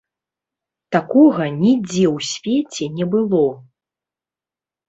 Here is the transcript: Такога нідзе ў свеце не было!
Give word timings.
Такога 0.95 1.45
нідзе 1.63 2.05
ў 2.15 2.31
свеце 2.31 2.85
не 3.01 3.05
было! 3.17 3.43